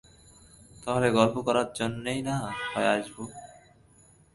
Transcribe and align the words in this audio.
তাহলে 0.83 1.07
গল্প 1.11 1.35
করার 1.47 1.67
জন্যেই 1.75 2.19
না-হয় 2.21 2.89
আসব। 2.95 3.17